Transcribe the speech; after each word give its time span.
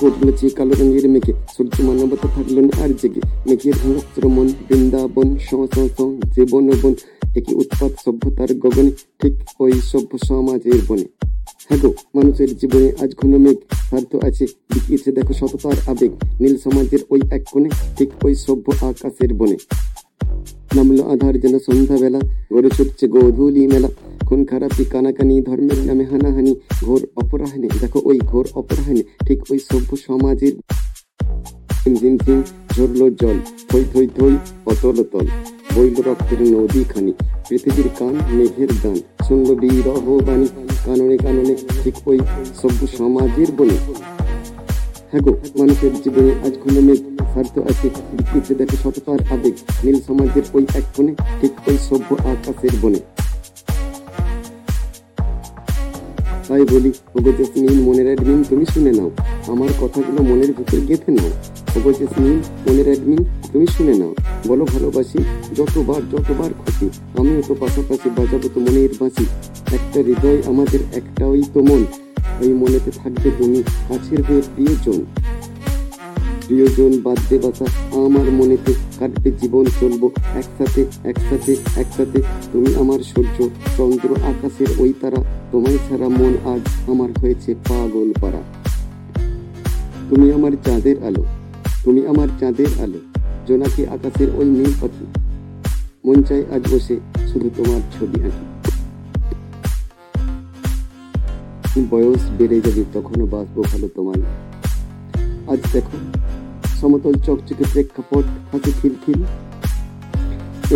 কোটগুলো 0.00 0.32
চেয়ে 0.38 0.52
কালো 0.56 0.74
রঙের 0.80 1.06
মেঘে 1.14 1.32
সূর্য 1.54 1.76
মানবতা 1.88 2.28
থাকল 2.34 2.56
না 2.66 2.72
আর 2.82 2.90
জেগে। 3.00 3.20
মেঘের 3.48 3.76
হিংস্র 3.82 4.24
মন 4.36 4.48
বৃন্দাবন 4.66 5.28
জীবন 6.34 6.64
বন। 6.82 6.94
একই 7.38 7.54
উৎপাত 7.62 7.92
সভ্যতার 8.04 8.50
গগনে, 8.62 8.92
ঠিক 9.20 9.34
ওই 9.64 9.72
সভ্য 9.90 10.12
সমাজের 10.28 10.80
বনে। 10.88 11.06
হ্যাঁ 11.68 11.92
মানুষের 12.14 12.50
জীবনে 12.60 12.88
আজ 13.02 13.10
ঘন 13.20 13.32
মেঘ। 13.44 13.58
স্বার্থ 13.88 14.12
আছে 14.28 14.44
দেখো 15.16 15.32
সততার 15.40 15.78
আবেগ। 15.92 16.12
নীল 16.40 16.54
সমাজের 16.64 17.02
ওই 17.10 17.20
এক 17.36 17.42
কোণে, 17.52 17.70
ঠিক 17.96 18.10
ওই 18.24 18.34
সভ্য 18.44 18.66
আকাশের 18.86 19.30
বনে। 19.40 19.56
নামলো 20.76 21.02
আধার 21.04 21.34
যেন 21.40 21.54
সন্ধ্যাবেলা 21.58 22.20
গড়ে 22.52 22.70
ছুটছে 22.70 23.04
গোধূলি 23.06 23.62
মেলা 23.66 23.90
খুন 24.28 24.40
খারাপি 24.44 24.84
কানাকানি 24.84 25.34
ধর্মের 25.40 25.80
নামে 25.86 26.04
হানাহানি 26.04 26.52
ঘোর 26.80 27.02
অপরাহনে 27.16 27.68
দেখো 27.74 27.98
ওই 28.04 28.18
ঘোর 28.26 28.46
অপরাহনে 28.54 29.02
ঠিক 29.26 29.38
ওই 29.50 29.58
সভ্য 29.68 29.90
সমাজের 30.06 30.54
ঝিম 31.78 31.94
ঝিম 31.96 32.14
ঝিম 32.18 32.40
ঝরলো 32.70 33.06
জল 33.20 33.36
থই 33.68 33.84
থই 33.92 34.06
থই 34.16 34.34
অতল 34.66 34.96
তল 35.12 35.26
বইল 35.74 35.96
রক্তের 36.06 36.40
নদী 36.52 36.82
খানি 36.84 37.12
পৃথিবীর 37.48 37.88
কান 37.98 38.14
মেঘের 38.36 38.70
গান 38.82 38.98
শুনল 39.26 39.48
বিরহ 39.60 40.06
বাণী 40.26 40.48
কাননে 40.86 41.16
কাননে 41.16 41.54
ঠিক 41.80 41.96
ওই 42.06 42.18
সভ্য 42.60 42.80
সমাজের 42.94 43.50
বনে 43.58 43.78
গো 45.24 45.32
মানুষের 45.58 45.92
জীবনে 46.02 46.32
আজ 46.46 46.54
কোনো 46.62 46.80
মেঘ 46.86 47.00
স্বার্থ 47.32 47.54
আছে 47.70 47.88
বিকৃতি 48.16 48.52
দেখে 48.60 48.76
সততার 48.82 49.20
আবেগ। 49.34 49.54
নীল 49.84 49.98
সমাজের 50.08 50.44
ওই 50.56 50.64
এক 50.78 50.86
কোণে, 50.94 51.12
ঠিক 51.40 51.52
ওই 51.68 51.76
সভ্য 51.88 52.08
আকাশের 52.32 52.74
বনে। 52.82 53.00
তাই 56.48 56.64
বলি, 56.72 56.90
ওগো 57.16 57.32
জেসমিন, 57.38 57.78
মনের 57.86 58.06
অ্যাডমিন 58.06 58.44
তুমি 58.50 58.64
শুনে 58.74 58.92
নাও। 58.98 59.10
আমার 59.52 59.70
কথাগুলো 59.80 60.20
মনের 60.30 60.50
ভিতর 60.52 60.80
গেঁথে 60.88 61.10
নাও। 61.16 61.30
ওগো 61.76 61.92
জেসমিন, 61.98 62.36
মনের 62.64 62.86
অ্যাডমিন 62.90 63.20
তুমি 63.52 63.66
শুনে 63.66 63.94
নাও। 64.00 64.12
বলো 64.48 64.64
ভালোবাসি, 64.64 65.20
যতবার 65.58 66.02
যতবার 66.12 66.50
খুশি, 66.60 66.86
আমিও 67.18 67.40
তো 67.48 67.54
পাশাপাশি 67.62 68.08
বাজাবো 68.18 68.48
তো 68.54 68.58
মনের 68.60 68.92
বাঁচি 69.00 69.24
একটা 69.76 69.98
হৃদয় 70.06 70.38
আমাদের 70.50 70.80
একটাই 70.98 71.42
তো 71.54 71.60
মন। 71.62 71.82
ওই 72.42 72.52
মনেতে 72.62 72.90
থাকবে 73.00 73.28
তুমি, 73.38 73.58
কাছের 73.88 74.20
হয়ে 74.26 74.42
প্রিয়জন। 74.54 75.00
প্রিয়জন 76.46 76.92
বাদ্যে 77.04 77.36
বাসা 77.44 77.66
আমার 78.04 78.26
মনেতে 78.38 78.72
কাটবে 78.98 79.30
জীবন 79.40 79.64
চলবো। 79.80 80.06
একসাথে 80.40 80.82
একসাথে 81.10 81.52
একসাথে 81.82 82.18
তুমি 82.52 82.70
আমার 82.82 83.00
সূর্য, 83.10 83.38
চন্দ্র, 83.76 84.10
আকাশের 84.32 84.70
ওই 84.82 84.92
তারা। 85.00 85.20
তোমায় 85.52 85.78
ছাড়া 85.86 86.08
মন 86.18 86.32
আজ 86.52 86.62
আমার 86.92 87.10
হয়েছে 87.20 87.50
পাগল 87.68 88.08
পাড়া। 88.20 88.42
তুমি 90.10 90.26
আমার 90.36 90.52
চাঁদের 90.64 90.96
আলো, 91.08 91.22
তুমি 91.84 92.00
আমার 92.06 92.28
চাঁদের 92.40 92.70
আলো। 92.84 93.00
জোনাকি 93.48 93.82
আকাশের 93.96 94.28
ওই 94.38 94.46
নীল 94.58 94.72
পাখি, 94.80 95.06
মন 96.04 96.18
চাই 96.28 96.42
আজ 96.54 96.62
বসে 96.72 96.96
শুধু 97.30 97.48
তোমার 97.56 97.82
ছবি 97.94 98.18
আঁকি। 98.28 98.55
বয়স 101.92 102.22
বেড়ে 102.38 102.58
যাবে, 102.64 102.82
তখনও 102.94 103.26
বাঁচবো 103.34 103.60
ভালো 103.70 103.88
তোমায়। 103.96 104.22
আজ 105.52 105.60
দেখো, 105.72 105.96
সমতল 106.80 107.14
চকচকে 107.26 107.64
প্রেক্ষাপট, 107.72 108.24
হাতে 108.50 108.70
খিলখিল 108.78 109.20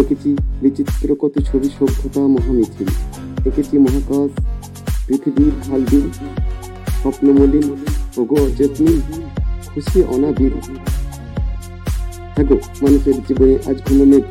এঁকেছি 0.00 0.30
বিচিত্র 0.62 1.08
কত 1.22 1.34
ছবি, 1.48 1.68
সভ্যতা 1.78 2.20
মহামিছিল। 2.34 2.88
এঁকেছি 3.48 3.74
মহাকাশ, 3.78 4.30
পৃথিবীর 5.06 5.52
হালবিল, 5.68 6.06
স্বপ্নমলিন 7.00 7.66
ওগো 8.20 8.36
অযত্নী, 8.46 8.94
খুশি 9.72 10.00
অনাবিল। 10.14 10.54
থাকো 12.34 12.56
মানুষের 12.82 13.16
জীবনে 13.26 13.54
আজ 13.70 13.76
ঘন 13.86 14.00
মেঘ 14.10 14.24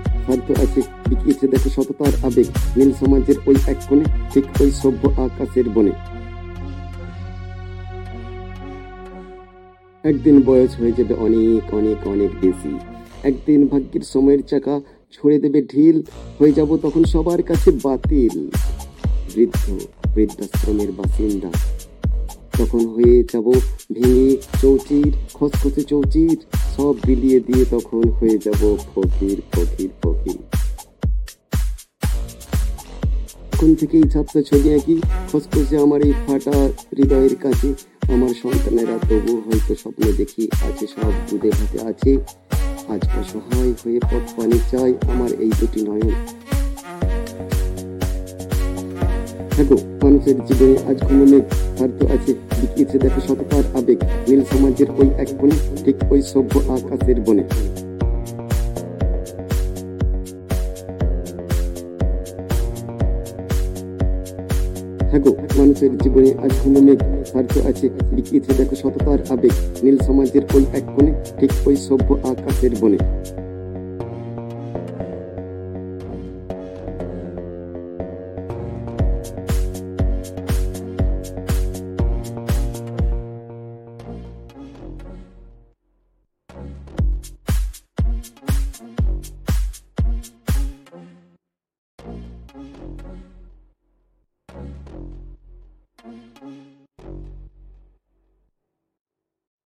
আছে 0.63 0.81
বিকিয়েছে 1.09 1.45
দেখো 1.53 1.69
সততার 1.75 2.13
আবেগ। 2.27 2.47
নীল 2.77 2.91
সমাজের 3.01 3.37
ওই 3.49 3.57
এক 3.71 3.79
কোণে, 3.89 4.05
ঠিক 4.31 4.45
ওই 4.61 4.69
সভ্য 4.81 5.01
আকাশের 5.25 5.67
বনে। 5.75 5.93
একদিন 10.03 10.41
বয়স 10.45 10.71
হয়ে 10.79 10.91
যাবে 10.91 11.13
অনেক 11.13 11.63
অনেক 11.73 11.99
অনেক 12.07 12.31
বেশি। 12.41 12.73
একদিন 13.23 13.67
ভাগ্যের 13.67 14.01
সময়ের 14.01 14.41
চাকা 14.41 14.75
ছড়ে 15.13 15.39
দেবে 15.39 15.61
ঢিল, 15.61 15.97
হয়ে 16.39 16.53
যাব 16.53 16.69
তখন 16.77 17.03
সবার 17.03 17.41
কাছে 17.43 17.71
বাতিল। 17.83 18.35
বৃদ্ধ, 19.35 19.65
বৃদ্ধাশ্রমের 20.15 20.91
বাসিন্দা। 20.91 21.51
তখন 22.57 22.83
হয়ে 22.85 23.23
যাব 23.33 23.47
ভেঙে 23.93 24.29
চৌচির, 24.61 25.11
খসখসে 25.33 25.83
চৌচির, 25.83 26.37
সব 26.77 26.93
বিলিয়ে 27.07 27.39
দিয়ে 27.39 27.65
তখন 27.65 28.03
হয়ে 28.09 28.37
যাব 28.37 28.61
ফকির 28.95 29.37
ফকির 29.51 29.89
ফকির। 30.01 30.39
তখন 33.51 33.75
থেকেই 33.75 34.03
ছাত্র 34.03 34.35
ছবি 34.41 34.69
আঁকি 34.73 34.95
খসখসে 35.31 35.77
আমার 35.77 36.01
এই 36.01 36.13
ফাটা 36.27 36.57
হৃদয়ের 36.97 37.35
কাছে 37.35 37.69
আমার 38.13 38.33
সন্তানেরা 38.43 38.95
তবু 39.09 39.33
হয়তো 39.45 39.73
স্বপ্ন 39.81 40.03
দেখি 40.19 40.43
আছে 40.67 40.85
সব 40.93 41.13
দুধে 41.27 41.49
হাতে 41.57 41.77
আছে। 41.89 42.11
আজ 42.93 43.01
অসহায় 43.19 43.73
হয়ে 43.81 43.99
পথ 44.09 44.25
পানি 44.37 44.57
চাই, 44.71 44.91
আমার 45.11 45.31
এই 45.43 45.51
দুটি 45.59 45.79
নয়ন। 45.87 46.15
দেখো, 49.57 49.77
মানুষের 50.03 50.37
জীবনে 50.47 50.75
আজ 50.89 50.97
কোনো 51.07 51.23
স্বার্থ 51.77 51.99
আছে 52.15 52.31
বিকিয়েছে 52.59 52.97
দেখো 53.03 53.19
শতকার 53.27 53.63
আবেগ। 53.79 53.99
নীল 54.27 54.41
সমাজের 54.51 54.89
ওই 54.99 55.07
এক 55.23 55.29
বনে 55.39 55.57
ঠিক 55.83 55.97
ওই 56.13 56.21
সভ্য 56.31 56.53
আকাশের 56.75 57.17
বনে। 57.27 57.43
হ্যাঁ 65.11 65.23
গো 65.25 65.31
মানুষের 65.57 65.91
জীবনে 65.97 66.29
আজ 66.43 66.53
কোনো 66.63 66.79
মেঘ 66.87 66.99
স্বার্থ 67.29 67.53
আছে, 67.69 67.89
বিকৃতি 68.15 68.51
দেখো 68.57 68.75
সততার 68.81 69.19
আবেগ। 69.33 69.53
নীল 69.83 69.97
সমাজের 70.07 70.43
ওই 70.55 70.63
এক 70.73 70.85
কোণে, 70.95 71.11
ঠিক 71.39 71.51
ওই 71.67 71.75
সভ্য 71.87 72.09
আকাশের 72.31 72.73
বনে। 72.81 72.99